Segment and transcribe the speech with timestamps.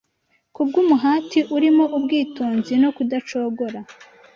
[0.55, 3.79] Kubw’umuhati urimo ubwitonzi no kudacogora